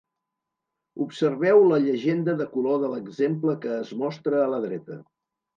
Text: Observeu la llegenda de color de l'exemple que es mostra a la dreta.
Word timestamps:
Observeu 1.05 1.61
la 1.73 1.79
llegenda 1.83 2.35
de 2.41 2.49
color 2.55 2.81
de 2.85 2.91
l'exemple 2.95 3.55
que 3.67 3.79
es 3.85 3.93
mostra 4.03 4.45
a 4.47 4.53
la 4.57 4.65
dreta. 4.69 5.03